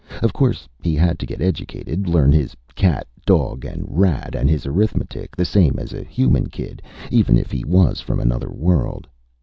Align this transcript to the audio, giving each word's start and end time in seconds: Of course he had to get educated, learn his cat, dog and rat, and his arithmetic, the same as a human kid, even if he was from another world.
Of 0.23 0.33
course 0.33 0.67
he 0.81 0.95
had 0.95 1.19
to 1.19 1.27
get 1.27 1.41
educated, 1.41 2.07
learn 2.07 2.31
his 2.31 2.55
cat, 2.73 3.05
dog 3.23 3.63
and 3.65 3.83
rat, 3.87 4.33
and 4.33 4.49
his 4.49 4.65
arithmetic, 4.65 5.35
the 5.35 5.45
same 5.45 5.77
as 5.77 5.93
a 5.93 6.03
human 6.03 6.47
kid, 6.49 6.81
even 7.11 7.37
if 7.37 7.51
he 7.51 7.63
was 7.63 8.01
from 8.01 8.19
another 8.19 8.49
world. 8.49 9.07